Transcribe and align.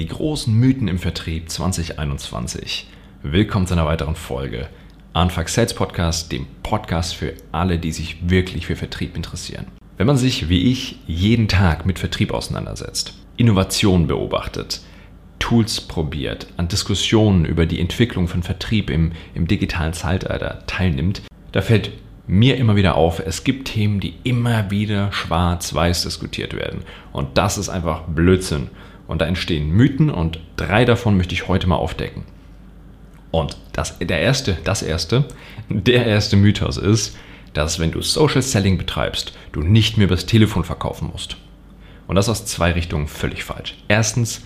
Die 0.00 0.08
großen 0.08 0.54
Mythen 0.54 0.88
im 0.88 0.98
Vertrieb 0.98 1.50
2021. 1.50 2.86
Willkommen 3.22 3.66
zu 3.66 3.74
einer 3.74 3.84
weiteren 3.84 4.14
Folge. 4.14 4.66
Anfang 5.12 5.46
Sales 5.46 5.74
Podcast, 5.74 6.32
dem 6.32 6.46
Podcast 6.62 7.14
für 7.14 7.34
alle, 7.52 7.78
die 7.78 7.92
sich 7.92 8.30
wirklich 8.30 8.64
für 8.64 8.76
Vertrieb 8.76 9.14
interessieren. 9.14 9.66
Wenn 9.98 10.06
man 10.06 10.16
sich 10.16 10.48
wie 10.48 10.72
ich 10.72 11.00
jeden 11.06 11.48
Tag 11.48 11.84
mit 11.84 11.98
Vertrieb 11.98 12.32
auseinandersetzt, 12.32 13.12
Innovationen 13.36 14.06
beobachtet, 14.06 14.80
Tools 15.38 15.82
probiert, 15.82 16.46
an 16.56 16.68
Diskussionen 16.68 17.44
über 17.44 17.66
die 17.66 17.78
Entwicklung 17.78 18.26
von 18.26 18.42
Vertrieb 18.42 18.88
im, 18.88 19.12
im 19.34 19.48
digitalen 19.48 19.92
Zeitalter 19.92 20.62
teilnimmt, 20.66 21.20
da 21.52 21.60
fällt 21.60 21.90
mir 22.26 22.56
immer 22.56 22.74
wieder 22.74 22.94
auf, 22.94 23.20
es 23.20 23.44
gibt 23.44 23.68
Themen, 23.68 24.00
die 24.00 24.14
immer 24.22 24.70
wieder 24.70 25.12
schwarz-weiß 25.12 26.04
diskutiert 26.04 26.54
werden. 26.54 26.84
Und 27.12 27.36
das 27.36 27.58
ist 27.58 27.68
einfach 27.68 28.04
Blödsinn. 28.04 28.68
Und 29.10 29.20
da 29.20 29.26
entstehen 29.26 29.72
Mythen 29.72 30.08
und 30.08 30.38
drei 30.54 30.84
davon 30.84 31.16
möchte 31.16 31.34
ich 31.34 31.48
heute 31.48 31.66
mal 31.66 31.74
aufdecken. 31.74 32.22
Und 33.32 33.56
das, 33.72 33.98
der 33.98 34.20
erste, 34.20 34.56
das 34.62 34.82
erste, 34.82 35.24
der 35.68 36.06
erste 36.06 36.36
Mythos 36.36 36.76
ist, 36.76 37.18
dass 37.52 37.80
wenn 37.80 37.90
du 37.90 38.02
Social 38.02 38.40
Selling 38.40 38.78
betreibst, 38.78 39.36
du 39.50 39.62
nicht 39.62 39.96
mehr 39.96 40.06
übers 40.06 40.26
Telefon 40.26 40.62
verkaufen 40.62 41.10
musst. 41.10 41.38
Und 42.06 42.14
das 42.14 42.28
aus 42.28 42.46
zwei 42.46 42.70
Richtungen 42.70 43.08
völlig 43.08 43.42
falsch. 43.42 43.74
Erstens, 43.88 44.42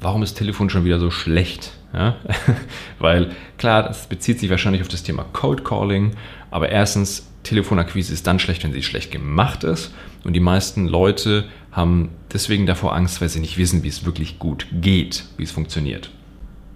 warum 0.00 0.22
ist 0.22 0.34
Telefon 0.34 0.70
schon 0.70 0.84
wieder 0.84 1.00
so 1.00 1.10
schlecht? 1.10 1.72
Ja? 1.92 2.16
Weil 2.98 3.30
klar, 3.58 3.82
das 3.84 4.06
bezieht 4.06 4.40
sich 4.40 4.50
wahrscheinlich 4.50 4.82
auf 4.82 4.88
das 4.88 5.02
Thema 5.02 5.24
Cold 5.32 5.64
Calling, 5.64 6.12
aber 6.50 6.70
erstens, 6.70 7.26
Telefonakquise 7.42 8.12
ist 8.12 8.26
dann 8.26 8.40
schlecht, 8.40 8.64
wenn 8.64 8.72
sie 8.72 8.82
schlecht 8.82 9.12
gemacht 9.12 9.62
ist. 9.62 9.94
Und 10.24 10.32
die 10.32 10.40
meisten 10.40 10.88
Leute 10.88 11.44
haben 11.70 12.10
deswegen 12.32 12.66
davor 12.66 12.96
Angst, 12.96 13.20
weil 13.20 13.28
sie 13.28 13.38
nicht 13.38 13.56
wissen, 13.56 13.84
wie 13.84 13.88
es 13.88 14.04
wirklich 14.04 14.40
gut 14.40 14.66
geht, 14.72 15.24
wie 15.36 15.44
es 15.44 15.52
funktioniert. 15.52 16.10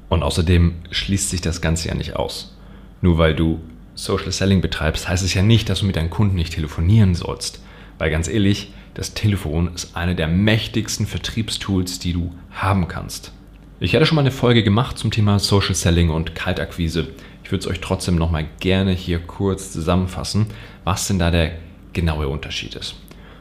Und 0.08 0.22
außerdem 0.22 0.74
schließt 0.90 1.30
sich 1.30 1.40
das 1.40 1.60
Ganze 1.60 1.88
ja 1.88 1.94
nicht 1.94 2.14
aus. 2.14 2.56
Nur 3.00 3.18
weil 3.18 3.34
du 3.34 3.60
Social 3.94 4.30
Selling 4.30 4.60
betreibst, 4.60 5.08
heißt 5.08 5.24
es 5.24 5.34
ja 5.34 5.42
nicht, 5.42 5.68
dass 5.68 5.80
du 5.80 5.86
mit 5.86 5.96
deinen 5.96 6.10
Kunden 6.10 6.36
nicht 6.36 6.54
telefonieren 6.54 7.14
sollst. 7.14 7.62
Weil 7.98 8.10
ganz 8.10 8.28
ehrlich, 8.28 8.72
das 8.94 9.14
Telefon 9.14 9.72
ist 9.74 9.96
eine 9.96 10.14
der 10.14 10.28
mächtigsten 10.28 11.06
Vertriebstools, 11.06 11.98
die 11.98 12.12
du 12.12 12.32
haben 12.50 12.88
kannst. 12.88 13.32
Ich 13.78 13.94
hatte 13.94 14.04
schon 14.04 14.16
mal 14.16 14.22
eine 14.22 14.30
Folge 14.30 14.62
gemacht 14.62 14.98
zum 14.98 15.10
Thema 15.10 15.38
Social 15.38 15.74
Selling 15.74 16.10
und 16.10 16.34
Kaltakquise. 16.34 17.08
Ich 17.44 17.50
würde 17.50 17.64
es 17.64 17.70
euch 17.70 17.80
trotzdem 17.80 18.16
nochmal 18.16 18.46
gerne 18.60 18.92
hier 18.92 19.20
kurz 19.20 19.72
zusammenfassen, 19.72 20.46
was 20.84 21.08
denn 21.08 21.18
da 21.18 21.30
der 21.30 21.52
genaue 21.92 22.28
Unterschied 22.28 22.74
ist. 22.74 22.96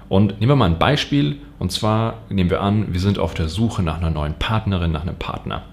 Und 0.07 0.39
nehmen 0.39 0.51
wir 0.51 0.55
mal 0.55 0.65
ein 0.65 0.79
Beispiel. 0.79 1.37
Und 1.59 1.71
zwar 1.71 2.21
nehmen 2.29 2.49
wir 2.49 2.61
an, 2.61 2.93
wir 2.93 2.99
sind 2.99 3.19
auf 3.19 3.33
der 3.33 3.49
Suche 3.49 3.83
nach 3.83 3.97
einer 3.97 4.09
neuen 4.09 4.33
Partnerin, 4.35 4.91
nach 4.91 5.01
einem 5.01 5.17
Partner. 5.17 5.63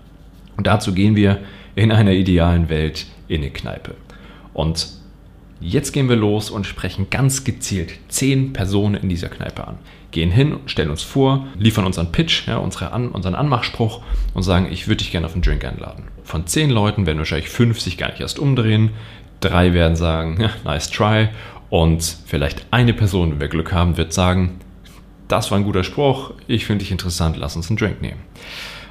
Und 0.56 0.66
dazu 0.66 0.92
gehen 0.92 1.16
wir 1.16 1.38
in 1.74 1.92
einer 1.92 2.12
idealen 2.12 2.68
Welt 2.68 3.06
in 3.28 3.42
eine 3.42 3.50
Kneipe. 3.50 3.94
Und 4.52 4.88
Jetzt 5.60 5.92
gehen 5.92 6.08
wir 6.08 6.16
los 6.16 6.50
und 6.50 6.66
sprechen 6.66 7.08
ganz 7.10 7.44
gezielt 7.44 7.94
zehn 8.08 8.52
Personen 8.52 8.94
in 8.94 9.08
dieser 9.08 9.28
Kneipe 9.28 9.66
an. 9.66 9.78
Gehen 10.10 10.30
hin, 10.30 10.58
stellen 10.66 10.90
uns 10.90 11.02
vor, 11.02 11.46
liefern 11.58 11.86
unseren 11.86 12.12
Pitch, 12.12 12.46
ja, 12.46 12.58
unsere 12.58 12.92
an, 12.92 13.08
unseren 13.08 13.34
Anmachspruch 13.34 14.02
und 14.34 14.42
sagen, 14.42 14.68
ich 14.70 14.86
würde 14.86 14.98
dich 14.98 15.12
gerne 15.12 15.26
auf 15.26 15.32
einen 15.32 15.42
Drink 15.42 15.64
einladen. 15.64 16.04
Von 16.24 16.46
zehn 16.46 16.70
Leuten 16.70 17.06
werden 17.06 17.18
wahrscheinlich 17.18 17.48
fünf 17.48 17.80
sich 17.80 17.96
gar 17.96 18.10
nicht 18.10 18.20
erst 18.20 18.38
umdrehen, 18.38 18.90
drei 19.40 19.72
werden 19.72 19.96
sagen, 19.96 20.38
ja, 20.40 20.50
nice 20.64 20.90
try 20.90 21.28
und 21.70 22.02
vielleicht 22.26 22.66
eine 22.70 22.92
Person, 22.92 23.32
wenn 23.32 23.40
wir 23.40 23.48
Glück 23.48 23.72
haben, 23.72 23.96
wird 23.96 24.12
sagen, 24.12 24.60
das 25.28 25.50
war 25.50 25.58
ein 25.58 25.64
guter 25.64 25.84
Spruch, 25.84 26.34
ich 26.46 26.66
finde 26.66 26.84
dich 26.84 26.92
interessant, 26.92 27.36
lass 27.36 27.56
uns 27.56 27.68
einen 27.68 27.78
Drink 27.78 28.02
nehmen. 28.02 28.20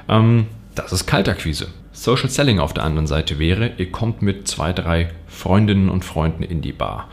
Ähm, 0.08 0.46
das 0.74 0.92
ist 0.92 1.06
Kaltakquise. 1.06 1.68
Social 1.96 2.28
Selling 2.28 2.60
auf 2.60 2.74
der 2.74 2.84
anderen 2.84 3.06
Seite 3.06 3.38
wäre, 3.38 3.72
ihr 3.78 3.90
kommt 3.90 4.20
mit 4.20 4.46
zwei, 4.46 4.74
drei 4.74 5.08
Freundinnen 5.28 5.88
und 5.88 6.04
Freunden 6.04 6.42
in 6.42 6.60
die 6.60 6.74
Bar. 6.74 7.08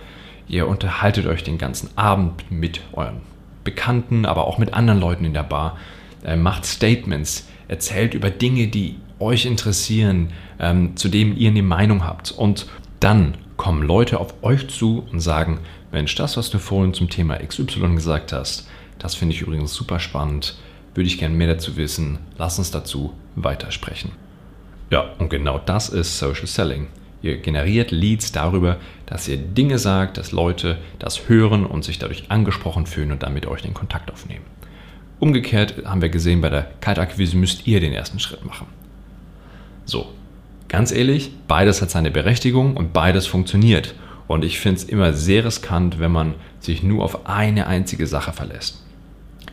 Ihr 0.50 0.68
unterhaltet 0.68 1.26
euch 1.26 1.42
den 1.42 1.58
ganzen 1.58 1.98
Abend 1.98 2.52
mit 2.52 2.82
euren 2.92 3.22
Bekannten, 3.64 4.26
aber 4.26 4.46
auch 4.46 4.58
mit 4.58 4.74
anderen 4.74 5.00
Leuten 5.00 5.24
in 5.24 5.34
der 5.34 5.44
Bar, 5.44 5.78
äh, 6.26 6.36
macht 6.36 6.66
Statements, 6.66 7.48
erzählt 7.70 8.14
über 8.14 8.30
Dinge, 8.30 8.68
die 8.68 8.98
euch 9.20 9.46
interessieren, 9.46 10.34
ähm, 10.60 10.98
zu 10.98 11.08
denen 11.08 11.38
ihr 11.38 11.52
eine 11.52 11.64
Meinung 11.64 12.06
habt. 12.06 12.32
Und 12.32 12.68
dann 13.00 13.36
kommen 13.56 13.84
Leute 13.84 14.20
auf 14.20 14.34
euch 14.44 14.68
zu 14.68 15.08
und 15.10 15.22
sagen, 15.22 15.60
Mensch, 15.94 16.14
das, 16.16 16.36
was 16.36 16.50
du 16.50 16.60
vorhin 16.60 16.94
zum 16.94 17.10
Thema 17.10 17.38
XY 17.38 17.96
gesagt 17.96 18.34
hast, 18.34 18.68
das 19.00 19.16
finde 19.16 19.34
ich 19.34 19.42
übrigens 19.42 19.74
super 19.74 20.02
spannend, 20.02 20.58
würde 20.94 21.08
ich 21.08 21.20
gerne 21.20 21.36
mehr 21.36 21.48
dazu 21.48 21.78
wissen, 21.78 22.20
lass 22.38 22.60
uns 22.60 22.70
dazu 22.70 23.14
weitersprechen. 23.38 24.12
Ja, 24.94 25.10
und 25.18 25.30
genau 25.30 25.58
das 25.58 25.90
ist 25.90 26.20
Social 26.20 26.46
Selling. 26.46 26.86
Ihr 27.24 27.38
generiert 27.38 27.90
Leads 27.90 28.32
darüber, 28.32 28.78
dass 29.08 29.28
ihr 29.28 29.38
Dinge 29.38 29.80
sagt, 29.80 30.20
dass 30.20 30.32
Leute 30.32 30.78
das 31.00 31.28
hören 31.28 31.66
und 31.66 31.84
sich 31.84 31.98
dadurch 31.98 32.30
angesprochen 32.30 32.86
fühlen 32.86 33.12
und 33.12 33.24
dann 33.24 33.34
mit 33.34 33.48
euch 33.48 33.64
den 33.64 33.74
Kontakt 33.74 34.12
aufnehmen. 34.12 34.46
Umgekehrt 35.20 35.84
haben 35.84 36.04
wir 36.04 36.10
gesehen, 36.10 36.42
bei 36.42 36.50
der 36.50 36.68
Kaltakquise 36.80 37.36
müsst 37.36 37.66
ihr 37.66 37.80
den 37.80 37.92
ersten 37.92 38.20
Schritt 38.20 38.46
machen. 38.46 38.68
So, 39.86 40.14
ganz 40.70 40.92
ehrlich, 40.92 41.32
beides 41.48 41.82
hat 41.82 41.90
seine 41.90 42.12
Berechtigung 42.12 42.78
und 42.78 42.94
beides 42.94 43.26
funktioniert. 43.26 43.96
Und 44.28 44.46
ich 44.46 44.60
finde 44.60 44.78
es 44.78 44.84
immer 44.84 45.14
sehr 45.14 45.44
riskant, 45.44 45.98
wenn 45.98 46.12
man 46.12 46.36
sich 46.60 46.84
nur 46.84 47.04
auf 47.04 47.26
eine 47.26 47.66
einzige 47.66 48.06
Sache 48.06 48.32
verlässt. 48.32 48.86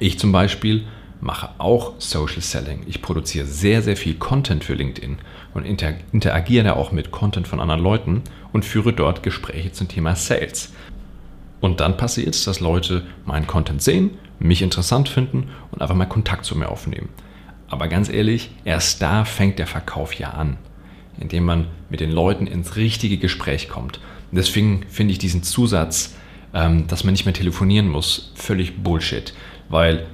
Ich 0.01 0.19
zum 0.19 0.33
Beispiel 0.33 0.85
mache 1.21 1.51
auch 1.59 1.95
Social 1.99 2.41
Selling. 2.41 2.83
Ich 2.87 3.03
produziere 3.03 3.47
sehr, 3.47 3.83
sehr 3.83 3.97
viel 3.97 4.15
Content 4.15 4.65
für 4.65 4.75
LinkedIn 4.75 5.19
und 5.55 5.65
inter 5.65 5.95
interagiere 6.13 6.65
da 6.65 6.73
auch 6.75 6.93
mit 6.93 7.11
Content 7.11 7.47
von 7.47 7.61
anderen 7.61 7.83
Leuten 7.83 8.23
und 8.53 8.65
führe 8.65 8.93
dort 8.93 9.23
Gespräche 9.23 9.73
zum 9.73 9.89
Thema 9.89 10.17
Sales. 10.17 10.73
Und 11.61 11.81
dann 11.81 11.97
passiert 11.97 12.35
es, 12.35 12.45
dass 12.45 12.61
Leute 12.61 13.05
meinen 13.27 13.47
Content 13.47 13.83
sehen, 13.83 14.11
mich 14.39 14.63
interessant 14.63 15.09
finden 15.09 15.51
und 15.71 15.83
einfach 15.83 15.95
mal 15.95 16.07
Kontakt 16.07 16.47
zu 16.47 16.57
mir 16.57 16.71
aufnehmen. 16.71 17.11
Aber 17.69 17.87
ganz 17.87 18.09
ehrlich, 18.09 18.51
erst 18.65 19.03
da 19.03 19.25
fängt 19.25 19.59
der 19.59 19.67
Verkauf 19.67 20.15
ja 20.15 20.31
an, 20.31 20.57
indem 21.21 21.45
man 21.45 21.67
mit 21.91 22.01
den 22.01 22.11
Leuten 22.11 22.47
ins 22.47 22.77
richtige 22.77 23.19
Gespräch 23.19 23.69
kommt. 23.69 23.99
Und 24.31 24.39
deswegen 24.39 24.85
finde 24.89 25.13
ich 25.13 25.19
diesen 25.19 25.43
Zusatz, 25.43 26.17
ähm, 26.55 26.87
dass 26.87 27.05
man 27.05 27.13
nicht 27.13 27.27
mehr 27.27 27.35
telefonieren 27.35 27.89
muss, 27.89 28.33
völlig 28.35 28.83
Bullshit, 28.83 29.35
weil 29.69 30.07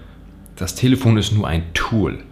das 0.56 0.74
Telefon 0.74 1.16
ist 1.18 1.32
nur 1.32 1.46
ein 1.46 1.72
Tool 1.74 2.24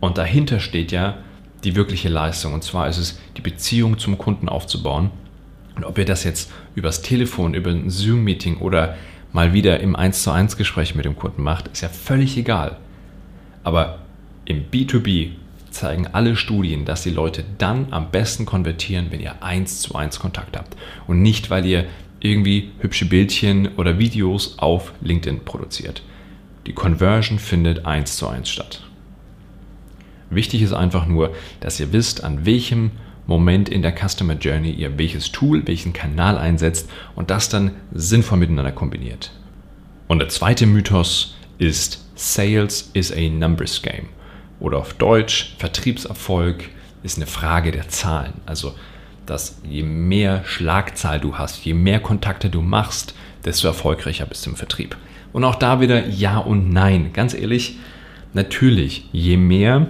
und 0.00 0.18
dahinter 0.18 0.60
steht 0.60 0.92
ja 0.92 1.18
die 1.64 1.76
wirkliche 1.76 2.08
Leistung. 2.08 2.54
Und 2.54 2.64
zwar 2.64 2.88
ist 2.88 2.98
es, 2.98 3.20
die 3.36 3.42
Beziehung 3.42 3.98
zum 3.98 4.18
Kunden 4.18 4.48
aufzubauen. 4.48 5.10
Und 5.76 5.84
ob 5.84 5.98
ihr 5.98 6.04
das 6.04 6.24
jetzt 6.24 6.50
übers 6.74 7.02
Telefon, 7.02 7.54
über 7.54 7.70
ein 7.70 7.90
Zoom-Meeting 7.90 8.58
oder 8.58 8.96
mal 9.32 9.52
wieder 9.52 9.80
im 9.80 9.94
1 9.94 10.22
zu 10.22 10.30
1 10.30 10.56
Gespräch 10.56 10.94
mit 10.94 11.04
dem 11.04 11.16
Kunden 11.16 11.42
macht, 11.42 11.68
ist 11.68 11.82
ja 11.82 11.88
völlig 11.88 12.36
egal. 12.36 12.76
Aber 13.62 14.00
im 14.44 14.64
B2B 14.70 15.30
zeigen 15.70 16.08
alle 16.08 16.34
Studien, 16.34 16.84
dass 16.84 17.02
die 17.02 17.10
Leute 17.10 17.44
dann 17.58 17.88
am 17.90 18.10
besten 18.10 18.44
konvertieren, 18.44 19.06
wenn 19.10 19.20
ihr 19.20 19.42
1 19.42 19.80
zu 19.80 19.94
1 19.94 20.18
Kontakt 20.18 20.56
habt. 20.56 20.76
Und 21.06 21.22
nicht, 21.22 21.50
weil 21.50 21.64
ihr 21.64 21.86
irgendwie 22.18 22.72
hübsche 22.80 23.06
Bildchen 23.06 23.68
oder 23.76 23.98
Videos 23.98 24.58
auf 24.58 24.92
LinkedIn 25.00 25.44
produziert. 25.44 26.02
Die 26.70 26.76
Conversion 26.76 27.40
findet 27.40 27.84
eins 27.84 28.16
zu 28.16 28.28
eins 28.28 28.48
statt. 28.48 28.84
Wichtig 30.30 30.62
ist 30.62 30.72
einfach 30.72 31.04
nur, 31.04 31.34
dass 31.58 31.80
ihr 31.80 31.92
wisst, 31.92 32.22
an 32.22 32.46
welchem 32.46 32.92
Moment 33.26 33.68
in 33.68 33.82
der 33.82 33.92
Customer 33.92 34.34
Journey 34.34 34.70
ihr 34.70 34.96
welches 34.96 35.32
Tool, 35.32 35.66
welchen 35.66 35.92
Kanal 35.92 36.38
einsetzt 36.38 36.88
und 37.16 37.30
das 37.30 37.48
dann 37.48 37.72
sinnvoll 37.90 38.38
miteinander 38.38 38.70
kombiniert. 38.70 39.32
Und 40.06 40.20
der 40.20 40.28
zweite 40.28 40.64
Mythos 40.66 41.34
ist 41.58 42.08
Sales 42.14 42.92
is 42.92 43.10
a 43.10 43.28
numbers 43.28 43.82
game. 43.82 44.06
Oder 44.60 44.78
auf 44.78 44.94
Deutsch, 44.94 45.56
Vertriebserfolg 45.58 46.68
ist 47.02 47.16
eine 47.16 47.26
Frage 47.26 47.72
der 47.72 47.88
Zahlen. 47.88 48.34
Also, 48.46 48.76
dass 49.26 49.60
je 49.68 49.82
mehr 49.82 50.42
Schlagzahl 50.44 51.20
du 51.20 51.36
hast, 51.38 51.64
je 51.64 51.74
mehr 51.74 52.00
Kontakte 52.00 52.50
du 52.50 52.62
machst, 52.62 53.14
desto 53.44 53.68
erfolgreicher 53.68 54.26
bist 54.26 54.46
du 54.46 54.50
im 54.50 54.56
Vertrieb. 54.56 54.96
Und 55.32 55.44
auch 55.44 55.54
da 55.54 55.80
wieder 55.80 56.08
Ja 56.08 56.38
und 56.38 56.70
Nein. 56.70 57.10
Ganz 57.12 57.34
ehrlich, 57.34 57.78
natürlich, 58.32 59.08
je 59.12 59.36
mehr 59.36 59.86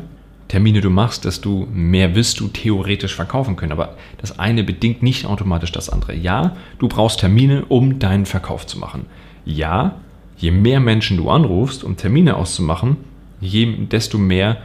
Termine 0.48 0.80
du 0.80 0.90
machst, 0.90 1.24
desto 1.24 1.68
mehr 1.72 2.16
wirst 2.16 2.40
du 2.40 2.48
theoretisch 2.48 3.14
verkaufen 3.14 3.54
können. 3.54 3.72
Aber 3.72 3.96
das 4.18 4.38
eine 4.38 4.64
bedingt 4.64 5.02
nicht 5.02 5.24
automatisch 5.24 5.70
das 5.70 5.88
andere. 5.88 6.14
Ja, 6.14 6.56
du 6.78 6.88
brauchst 6.88 7.20
Termine, 7.20 7.64
um 7.66 8.00
deinen 8.00 8.26
Verkauf 8.26 8.66
zu 8.66 8.78
machen. 8.78 9.06
Ja, 9.44 10.00
je 10.36 10.50
mehr 10.50 10.80
Menschen 10.80 11.16
du 11.16 11.30
anrufst, 11.30 11.84
um 11.84 11.96
Termine 11.96 12.36
auszumachen, 12.36 12.96
desto 13.40 14.18
mehr 14.18 14.56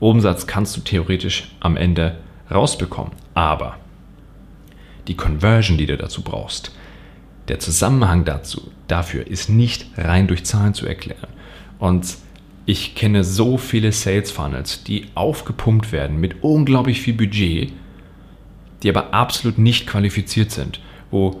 Umsatz 0.00 0.46
kannst 0.46 0.76
du 0.76 0.80
theoretisch 0.80 1.52
am 1.60 1.76
Ende 1.76 2.16
rausbekommen. 2.50 3.12
Aber 3.34 3.76
die 5.08 5.16
Conversion, 5.16 5.78
die 5.78 5.86
du 5.86 5.96
dazu 5.96 6.22
brauchst, 6.22 6.72
der 7.48 7.58
Zusammenhang 7.58 8.24
dazu, 8.24 8.70
dafür 8.86 9.26
ist 9.26 9.48
nicht 9.48 9.86
rein 9.96 10.26
durch 10.28 10.44
Zahlen 10.44 10.74
zu 10.74 10.86
erklären. 10.86 11.28
Und 11.78 12.16
Ich 12.68 12.94
kenne 12.94 13.24
so 13.24 13.56
viele 13.56 13.92
Sales 13.92 14.30
Funnels, 14.30 14.84
die 14.84 15.06
aufgepumpt 15.14 15.90
werden 15.90 16.20
mit 16.20 16.42
unglaublich 16.42 17.00
viel 17.00 17.14
Budget, 17.14 17.72
die 18.82 18.90
aber 18.90 19.14
absolut 19.14 19.56
nicht 19.56 19.86
qualifiziert 19.86 20.50
sind, 20.50 20.78
wo 21.10 21.40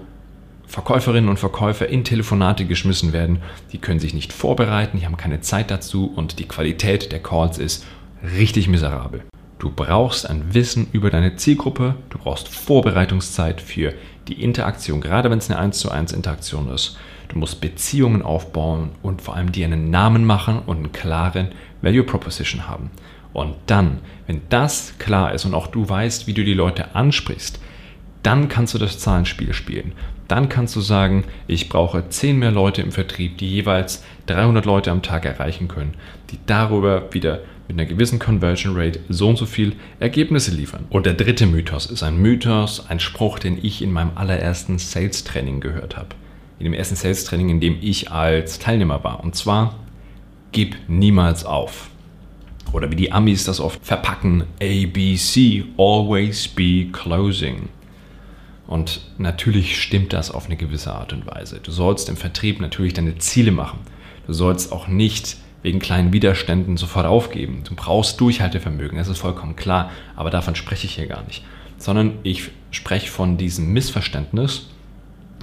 Verkäuferinnen 0.66 1.28
und 1.28 1.38
Verkäufer 1.38 1.86
in 1.86 2.02
Telefonate 2.02 2.64
geschmissen 2.64 3.12
werden, 3.12 3.42
die 3.72 3.78
können 3.78 4.00
sich 4.00 4.14
nicht 4.14 4.32
vorbereiten, 4.32 5.00
die 5.00 5.04
haben 5.04 5.18
keine 5.18 5.42
Zeit 5.42 5.70
dazu 5.70 6.10
und 6.16 6.38
die 6.38 6.48
Qualität 6.48 7.12
der 7.12 7.22
Calls 7.22 7.58
ist 7.58 7.84
richtig 8.38 8.66
miserabel. 8.66 9.22
Du 9.58 9.70
brauchst 9.70 10.28
ein 10.28 10.54
Wissen 10.54 10.86
über 10.92 11.10
deine 11.10 11.34
Zielgruppe, 11.34 11.96
du 12.10 12.18
brauchst 12.18 12.48
Vorbereitungszeit 12.48 13.60
für 13.60 13.92
die 14.28 14.40
Interaktion, 14.40 15.00
gerade 15.00 15.30
wenn 15.30 15.38
es 15.38 15.50
eine 15.50 15.58
1 15.58 15.78
zu 15.78 15.90
1 15.90 16.12
Interaktion 16.12 16.70
ist. 16.70 16.96
Du 17.28 17.38
musst 17.38 17.60
Beziehungen 17.60 18.22
aufbauen 18.22 18.90
und 19.02 19.20
vor 19.20 19.34
allem 19.34 19.50
dir 19.50 19.66
einen 19.66 19.90
Namen 19.90 20.24
machen 20.24 20.60
und 20.64 20.76
einen 20.76 20.92
klaren 20.92 21.48
Value 21.82 22.04
Proposition 22.04 22.68
haben. 22.68 22.90
Und 23.32 23.54
dann, 23.66 23.98
wenn 24.26 24.42
das 24.48 24.94
klar 24.98 25.32
ist 25.32 25.44
und 25.44 25.54
auch 25.54 25.66
du 25.66 25.88
weißt, 25.88 26.26
wie 26.26 26.34
du 26.34 26.44
die 26.44 26.54
Leute 26.54 26.94
ansprichst, 26.94 27.60
dann 28.22 28.48
kannst 28.48 28.74
du 28.74 28.78
das 28.78 28.98
Zahlenspiel 28.98 29.52
spielen. 29.52 29.92
Dann 30.26 30.48
kannst 30.48 30.76
du 30.76 30.80
sagen, 30.80 31.24
ich 31.46 31.68
brauche 31.68 32.08
10 32.08 32.38
mehr 32.38 32.50
Leute 32.50 32.82
im 32.82 32.92
Vertrieb, 32.92 33.38
die 33.38 33.48
jeweils 33.48 34.04
300 34.26 34.66
Leute 34.66 34.90
am 34.90 35.02
Tag 35.02 35.24
erreichen 35.24 35.68
können, 35.68 35.94
die 36.30 36.38
darüber 36.46 37.12
wieder 37.14 37.40
mit 37.66 37.78
einer 37.78 37.88
gewissen 37.88 38.18
Conversion 38.18 38.76
Rate 38.76 39.00
so 39.08 39.28
und 39.28 39.36
so 39.36 39.46
viel 39.46 39.74
Ergebnisse 40.00 40.50
liefern. 40.50 40.84
Und 40.90 41.06
der 41.06 41.14
dritte 41.14 41.46
Mythos 41.46 41.86
ist 41.86 42.02
ein 42.02 42.18
Mythos, 42.18 42.86
ein 42.88 43.00
Spruch, 43.00 43.38
den 43.38 43.58
ich 43.62 43.82
in 43.82 43.92
meinem 43.92 44.12
allerersten 44.14 44.78
Sales 44.78 45.24
Training 45.24 45.60
gehört 45.60 45.96
habe 45.96 46.14
in 46.58 46.64
dem 46.64 46.74
ersten 46.74 46.96
Sales 46.96 47.24
Training, 47.24 47.48
in 47.50 47.60
dem 47.60 47.78
ich 47.80 48.10
als 48.10 48.58
Teilnehmer 48.58 49.04
war. 49.04 49.22
Und 49.22 49.34
zwar, 49.34 49.76
gib 50.52 50.76
niemals 50.88 51.44
auf. 51.44 51.90
Oder 52.72 52.90
wie 52.90 52.96
die 52.96 53.12
Amis 53.12 53.44
das 53.44 53.60
oft 53.60 53.84
verpacken, 53.84 54.44
ABC, 54.60 55.64
always 55.78 56.48
be 56.48 56.86
closing. 56.92 57.68
Und 58.68 59.00
natürlich 59.18 59.82
stimmt 59.82 60.12
das 60.12 60.30
auf 60.30 60.46
eine 60.46 60.56
gewisse 60.56 60.92
Art 60.92 61.12
und 61.12 61.26
Weise. 61.26 61.58
Du 61.60 61.72
sollst 61.72 62.08
im 62.08 62.16
Vertrieb 62.16 62.60
natürlich 62.60 62.92
deine 62.92 63.18
Ziele 63.18 63.50
machen. 63.50 63.80
Du 64.28 64.32
sollst 64.32 64.70
auch 64.70 64.86
nicht 64.86 65.38
wegen 65.62 65.80
kleinen 65.80 66.12
Widerständen 66.12 66.76
sofort 66.76 67.06
aufgeben. 67.06 67.64
Du 67.66 67.74
brauchst 67.74 68.20
Durchhaltevermögen, 68.20 68.98
das 68.98 69.08
ist 69.08 69.18
vollkommen 69.18 69.56
klar, 69.56 69.90
aber 70.14 70.30
davon 70.30 70.54
spreche 70.54 70.86
ich 70.86 70.94
hier 70.94 71.06
gar 71.06 71.24
nicht. 71.24 71.42
Sondern 71.78 72.18
ich 72.22 72.50
spreche 72.70 73.08
von 73.08 73.38
diesem 73.38 73.72
Missverständnis, 73.72 74.68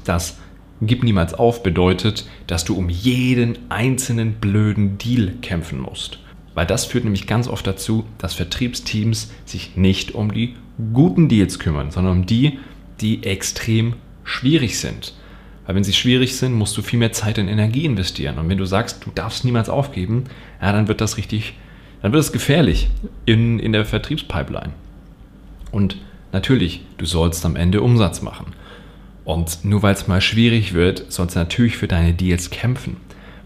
dass 0.05 0.37
Gib 0.81 1.03
niemals 1.03 1.33
auf 1.33 1.63
bedeutet, 1.63 2.27
dass 2.47 2.65
du 2.65 2.75
um 2.75 2.89
jeden 2.89 3.57
einzelnen 3.69 4.33
blöden 4.33 4.97
Deal 4.97 5.31
kämpfen 5.41 5.79
musst. 5.79 6.19
Weil 6.53 6.65
das 6.65 6.85
führt 6.85 7.05
nämlich 7.05 7.27
ganz 7.27 7.47
oft 7.47 7.65
dazu, 7.65 8.05
dass 8.17 8.33
Vertriebsteams 8.33 9.31
sich 9.45 9.77
nicht 9.77 10.13
um 10.13 10.33
die 10.33 10.55
guten 10.93 11.29
Deals 11.29 11.59
kümmern, 11.59 11.91
sondern 11.91 12.19
um 12.19 12.25
die, 12.25 12.59
die 13.01 13.23
extrem 13.23 13.95
schwierig 14.23 14.79
sind. 14.79 15.13
Weil 15.65 15.75
wenn 15.75 15.83
sie 15.83 15.93
schwierig 15.93 16.35
sind, 16.35 16.53
musst 16.53 16.77
du 16.77 16.81
viel 16.81 16.99
mehr 16.99 17.11
Zeit 17.11 17.39
und 17.39 17.47
Energie 17.47 17.85
investieren. 17.85 18.37
Und 18.37 18.49
wenn 18.49 18.57
du 18.57 18.65
sagst, 18.65 19.05
du 19.05 19.11
darfst 19.13 19.45
niemals 19.45 19.69
aufgeben, 19.69 20.25
ja, 20.61 20.71
dann 20.71 20.87
wird 20.87 21.01
das 21.01 21.17
richtig, 21.17 21.53
dann 22.01 22.13
wird 22.13 22.23
es 22.23 22.31
gefährlich 22.31 22.89
in, 23.25 23.59
in 23.59 23.71
der 23.71 23.85
Vertriebspipeline. 23.85 24.73
Und 25.71 25.97
natürlich, 26.31 26.81
du 26.97 27.05
sollst 27.05 27.45
am 27.45 27.55
Ende 27.55 27.81
Umsatz 27.81 28.21
machen. 28.21 28.53
Und 29.23 29.65
nur 29.65 29.81
weil 29.81 29.95
es 29.95 30.07
mal 30.07 30.21
schwierig 30.21 30.73
wird, 30.73 31.11
sollst 31.11 31.35
du 31.35 31.39
natürlich 31.39 31.77
für 31.77 31.87
deine 31.87 32.13
Deals 32.13 32.51
kämpfen. 32.51 32.97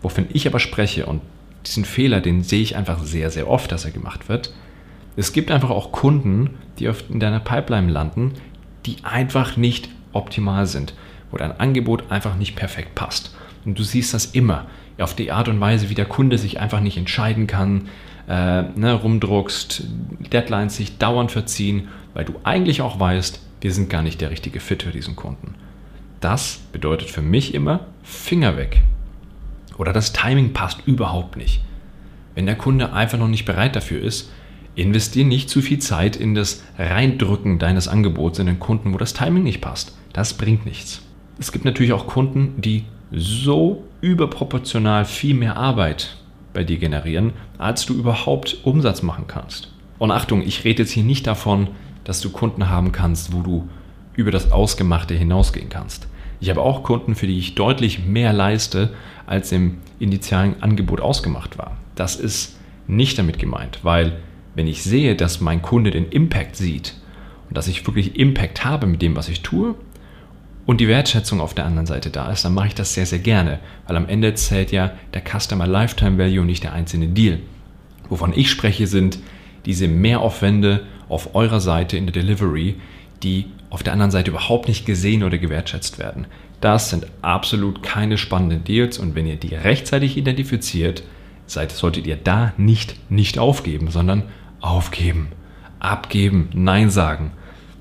Wovon 0.01 0.27
ich 0.33 0.45
aber 0.45 0.59
spreche, 0.59 1.05
und 1.05 1.21
diesen 1.65 1.85
Fehler, 1.85 2.19
den 2.19 2.43
sehe 2.43 2.61
ich 2.61 2.75
einfach 2.75 3.01
sehr, 3.03 3.29
sehr 3.31 3.49
oft, 3.49 3.71
dass 3.71 3.85
er 3.85 3.91
gemacht 3.91 4.27
wird. 4.27 4.53
Es 5.15 5.33
gibt 5.33 5.51
einfach 5.51 5.69
auch 5.69 5.91
Kunden, 5.91 6.51
die 6.79 6.89
oft 6.89 7.09
in 7.09 7.19
deiner 7.19 7.39
Pipeline 7.39 7.91
landen, 7.91 8.33
die 8.85 8.97
einfach 9.03 9.57
nicht 9.57 9.89
optimal 10.13 10.65
sind, 10.65 10.93
wo 11.31 11.37
dein 11.37 11.59
Angebot 11.59 12.11
einfach 12.11 12.35
nicht 12.35 12.55
perfekt 12.55 12.95
passt. 12.95 13.35
Und 13.65 13.77
du 13.77 13.83
siehst 13.83 14.13
das 14.13 14.27
immer 14.27 14.67
auf 14.99 15.15
die 15.15 15.31
Art 15.31 15.47
und 15.47 15.61
Weise, 15.61 15.89
wie 15.89 15.95
der 15.95 16.05
Kunde 16.05 16.37
sich 16.37 16.59
einfach 16.59 16.81
nicht 16.81 16.97
entscheiden 16.97 17.47
kann, 17.47 17.89
äh, 18.27 18.63
ne, 18.63 18.93
rumdruckst, 18.93 19.83
Deadlines 20.31 20.75
sich 20.75 20.97
dauernd 20.97 21.31
verziehen, 21.31 21.87
weil 22.13 22.25
du 22.25 22.33
eigentlich 22.43 22.81
auch 22.81 22.99
weißt, 22.99 23.39
wir 23.61 23.73
sind 23.73 23.89
gar 23.89 24.01
nicht 24.01 24.21
der 24.21 24.29
richtige 24.29 24.59
Fit 24.59 24.83
für 24.83 24.91
diesen 24.91 25.15
Kunden. 25.15 25.55
Das 26.19 26.59
bedeutet 26.71 27.09
für 27.09 27.21
mich 27.21 27.53
immer 27.53 27.87
Finger 28.03 28.57
weg. 28.57 28.81
Oder 29.77 29.93
das 29.93 30.11
Timing 30.11 30.53
passt 30.53 30.85
überhaupt 30.85 31.37
nicht. 31.37 31.61
Wenn 32.35 32.45
der 32.45 32.57
Kunde 32.57 32.93
einfach 32.93 33.17
noch 33.17 33.27
nicht 33.27 33.45
bereit 33.45 33.75
dafür 33.75 34.01
ist, 34.01 34.31
investier 34.81 35.25
nicht 35.25 35.49
zu 35.49 35.61
viel 35.61 35.79
Zeit 35.79 36.15
in 36.15 36.35
das 36.35 36.63
Reindrücken 36.77 37.59
deines 37.59 37.87
Angebots 37.87 38.39
in 38.39 38.45
den 38.45 38.59
Kunden, 38.59 38.93
wo 38.93 38.97
das 38.97 39.13
Timing 39.13 39.43
nicht 39.43 39.61
passt. 39.61 39.97
Das 40.13 40.33
bringt 40.33 40.65
nichts. 40.65 41.01
Es 41.39 41.51
gibt 41.51 41.65
natürlich 41.65 41.93
auch 41.93 42.07
Kunden, 42.07 42.61
die 42.61 42.85
so 43.11 43.83
überproportional 44.01 45.05
viel 45.05 45.33
mehr 45.33 45.57
Arbeit 45.57 46.17
bei 46.53 46.63
dir 46.63 46.77
generieren, 46.77 47.33
als 47.57 47.85
du 47.85 47.93
überhaupt 47.93 48.57
Umsatz 48.63 49.01
machen 49.01 49.25
kannst. 49.27 49.71
Und 49.97 50.11
Achtung, 50.11 50.41
ich 50.41 50.63
rede 50.63 50.83
jetzt 50.83 50.91
hier 50.91 51.03
nicht 51.03 51.27
davon, 51.27 51.69
dass 52.03 52.21
du 52.21 52.29
Kunden 52.29 52.69
haben 52.69 52.91
kannst, 52.91 53.33
wo 53.33 53.41
du 53.41 53.69
über 54.15 54.31
das 54.31 54.51
Ausgemachte 54.51 55.13
hinausgehen 55.13 55.69
kannst. 55.69 56.07
Ich 56.39 56.49
habe 56.49 56.61
auch 56.61 56.83
Kunden, 56.83 57.15
für 57.15 57.27
die 57.27 57.37
ich 57.37 57.55
deutlich 57.55 58.05
mehr 58.05 58.33
leiste, 58.33 58.93
als 59.25 59.51
im 59.51 59.77
initialen 59.99 60.61
Angebot 60.61 61.01
ausgemacht 61.01 61.57
war. 61.57 61.77
Das 61.95 62.15
ist 62.15 62.57
nicht 62.87 63.17
damit 63.17 63.39
gemeint, 63.39 63.79
weil 63.83 64.19
wenn 64.59 64.67
ich 64.67 64.83
sehe, 64.83 65.15
dass 65.15 65.39
mein 65.39 65.61
Kunde 65.61 65.89
den 65.89 66.09
Impact 66.09 66.57
sieht 66.57 66.93
und 67.47 67.55
dass 67.55 67.69
ich 67.69 67.87
wirklich 67.87 68.19
Impact 68.19 68.65
habe 68.65 68.87
mit 68.87 69.01
dem, 69.01 69.15
was 69.15 69.29
ich 69.29 69.41
tue 69.41 69.73
und 70.65 70.81
die 70.81 70.89
Wertschätzung 70.89 71.39
auf 71.39 71.53
der 71.53 71.63
anderen 71.63 71.85
Seite 71.85 72.09
da 72.09 72.29
ist, 72.29 72.43
dann 72.43 72.55
mache 72.55 72.67
ich 72.67 72.75
das 72.75 72.93
sehr, 72.93 73.05
sehr 73.05 73.19
gerne, 73.19 73.59
weil 73.87 73.95
am 73.95 74.09
Ende 74.09 74.33
zählt 74.33 74.73
ja 74.73 74.91
der 75.13 75.21
Customer 75.21 75.65
Lifetime 75.65 76.17
Value 76.17 76.41
und 76.41 76.47
nicht 76.47 76.63
der 76.63 76.73
einzelne 76.73 77.07
Deal. 77.07 77.39
Wovon 78.09 78.33
ich 78.35 78.51
spreche, 78.51 78.85
sind 78.85 79.19
diese 79.65 79.87
Mehraufwände 79.87 80.85
auf 81.07 81.35
eurer 81.35 81.61
Seite 81.61 81.95
in 81.95 82.05
der 82.05 82.21
Delivery, 82.21 82.75
die 83.23 83.45
auf 83.69 83.81
der 83.81 83.93
anderen 83.93 84.11
Seite 84.11 84.31
überhaupt 84.31 84.67
nicht 84.67 84.85
gesehen 84.85 85.23
oder 85.23 85.37
gewertschätzt 85.37 85.99
werden. 85.99 86.27
Das 86.59 86.89
sind 86.89 87.07
absolut 87.21 87.81
keine 87.81 88.17
spannenden 88.17 88.65
Deals 88.65 88.99
und 88.99 89.15
wenn 89.15 89.25
ihr 89.25 89.37
die 89.37 89.55
rechtzeitig 89.55 90.17
identifiziert, 90.17 91.03
seid, 91.51 91.71
solltet 91.71 92.07
ihr 92.07 92.17
da 92.17 92.53
nicht 92.57 93.09
nicht 93.09 93.39
aufgeben, 93.39 93.89
sondern 93.89 94.23
aufgeben, 94.61 95.29
abgeben, 95.79 96.49
Nein 96.53 96.89
sagen. 96.89 97.31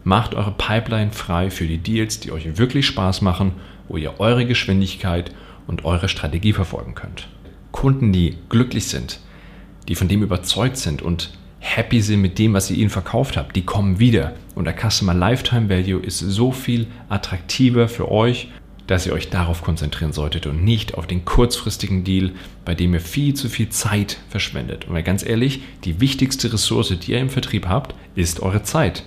Macht 0.04 0.34
eure 0.34 0.52
Pipeline 0.52 1.12
frei 1.12 1.50
für 1.50 1.66
die 1.66 1.78
Deals, 1.78 2.20
die 2.20 2.32
euch 2.32 2.56
wirklich 2.56 2.86
Spaß 2.86 3.20
machen, 3.20 3.52
wo 3.88 3.96
ihr 3.96 4.20
eure 4.20 4.46
Geschwindigkeit 4.46 5.34
und 5.66 5.84
eure 5.84 6.08
Strategie 6.08 6.52
verfolgen 6.52 6.94
könnt. 6.94 7.28
Kunden, 7.72 8.12
die 8.12 8.36
glücklich 8.48 8.86
sind, 8.86 9.20
die 9.88 9.94
von 9.94 10.08
dem 10.08 10.22
überzeugt 10.22 10.76
sind 10.76 11.02
und 11.02 11.32
happy 11.58 12.00
sind 12.00 12.20
mit 12.20 12.38
dem, 12.38 12.54
was 12.54 12.70
ihr 12.70 12.78
ihnen 12.78 12.90
verkauft 12.90 13.36
habt, 13.36 13.56
die 13.56 13.64
kommen 13.64 13.98
wieder. 13.98 14.34
Und 14.54 14.64
der 14.64 14.74
Customer 14.74 15.14
Lifetime 15.14 15.68
Value 15.68 16.00
ist 16.00 16.18
so 16.18 16.52
viel 16.52 16.86
attraktiver 17.08 17.88
für 17.88 18.10
euch, 18.10 18.48
dass 18.88 19.06
ihr 19.06 19.12
euch 19.12 19.30
darauf 19.30 19.62
konzentrieren 19.62 20.12
solltet 20.12 20.46
und 20.46 20.64
nicht 20.64 20.94
auf 20.94 21.06
den 21.06 21.24
kurzfristigen 21.24 22.02
Deal, 22.02 22.32
bei 22.64 22.74
dem 22.74 22.94
ihr 22.94 23.00
viel 23.00 23.34
zu 23.34 23.48
viel 23.48 23.68
Zeit 23.68 24.18
verschwendet. 24.30 24.88
Und 24.88 25.04
ganz 25.04 25.24
ehrlich, 25.24 25.60
die 25.84 26.00
wichtigste 26.00 26.52
Ressource, 26.52 26.98
die 26.98 27.12
ihr 27.12 27.20
im 27.20 27.30
Vertrieb 27.30 27.68
habt, 27.68 27.94
ist 28.16 28.40
eure 28.40 28.62
Zeit. 28.62 29.04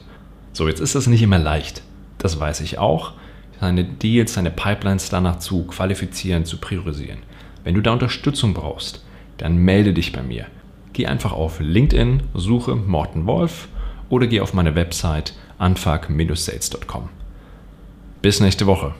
So, 0.54 0.68
jetzt 0.68 0.80
ist 0.80 0.96
das 0.96 1.08
nicht 1.08 1.24
immer 1.24 1.40
leicht. 1.40 1.82
Das 2.20 2.40
weiß 2.40 2.62
ich 2.62 2.78
auch. 2.78 3.14
Seine 3.60 3.84
Deals, 3.84 4.34
seine 4.34 4.52
Pipelines 4.52 5.10
danach 5.10 5.40
zu 5.40 5.66
qualifizieren, 5.66 6.46
zu 6.46 6.58
priorisieren. 6.58 7.20
Wenn 7.64 7.76
du 7.76 7.82
da 7.82 7.94
Unterstützung 7.94 8.54
brauchst, 8.54 9.04
dann 9.38 9.58
melde 9.58 9.94
dich 9.94 10.12
bei 10.12 10.22
mir. 10.22 10.46
Geh 10.94 11.08
einfach 11.08 11.32
auf 11.32 11.60
LinkedIn, 11.60 12.24
suche 12.34 12.76
Morten 12.76 13.26
Wolf 13.26 13.68
oder 14.10 14.28
geh 14.28 14.42
auf 14.42 14.54
meine 14.54 14.76
Website 14.76 15.34
anfang-sales.com. 15.58 17.10
Bis 18.22 18.40
nächste 18.40 18.68
Woche. 18.68 18.94